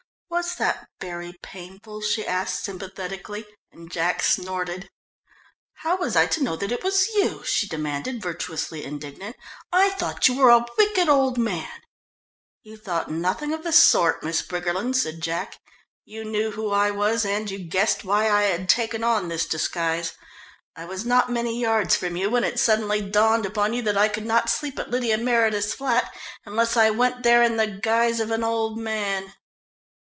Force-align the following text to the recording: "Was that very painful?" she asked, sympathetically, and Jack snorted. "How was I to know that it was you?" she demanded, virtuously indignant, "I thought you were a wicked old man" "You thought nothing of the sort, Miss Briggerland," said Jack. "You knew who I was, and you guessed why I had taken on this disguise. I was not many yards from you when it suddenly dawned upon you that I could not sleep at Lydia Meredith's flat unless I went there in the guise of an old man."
"Was 0.33 0.55
that 0.55 0.87
very 1.01 1.33
painful?" 1.43 1.99
she 2.01 2.25
asked, 2.25 2.63
sympathetically, 2.63 3.45
and 3.69 3.91
Jack 3.91 4.23
snorted. 4.23 4.89
"How 5.73 5.97
was 5.97 6.15
I 6.15 6.25
to 6.27 6.41
know 6.41 6.55
that 6.55 6.71
it 6.71 6.83
was 6.85 7.09
you?" 7.09 7.43
she 7.43 7.67
demanded, 7.67 8.21
virtuously 8.23 8.85
indignant, 8.85 9.35
"I 9.73 9.89
thought 9.91 10.29
you 10.29 10.35
were 10.37 10.49
a 10.49 10.65
wicked 10.77 11.09
old 11.09 11.37
man" 11.37 11.81
"You 12.63 12.77
thought 12.77 13.11
nothing 13.11 13.53
of 13.53 13.63
the 13.63 13.73
sort, 13.73 14.23
Miss 14.23 14.41
Briggerland," 14.41 14.95
said 14.95 15.21
Jack. 15.21 15.59
"You 16.05 16.23
knew 16.23 16.51
who 16.51 16.71
I 16.71 16.91
was, 16.91 17.25
and 17.25 17.51
you 17.51 17.59
guessed 17.59 18.05
why 18.05 18.29
I 18.31 18.43
had 18.43 18.69
taken 18.69 19.03
on 19.03 19.27
this 19.27 19.45
disguise. 19.45 20.13
I 20.77 20.85
was 20.85 21.05
not 21.05 21.29
many 21.29 21.59
yards 21.59 21.95
from 21.97 22.15
you 22.15 22.29
when 22.29 22.45
it 22.45 22.57
suddenly 22.57 23.01
dawned 23.01 23.45
upon 23.45 23.73
you 23.73 23.81
that 23.83 23.97
I 23.97 24.07
could 24.07 24.25
not 24.25 24.49
sleep 24.49 24.79
at 24.79 24.89
Lydia 24.89 25.17
Meredith's 25.17 25.73
flat 25.73 26.09
unless 26.45 26.77
I 26.77 26.89
went 26.89 27.21
there 27.23 27.43
in 27.43 27.57
the 27.57 27.67
guise 27.67 28.19
of 28.21 28.31
an 28.31 28.45
old 28.45 28.77
man." 28.79 29.33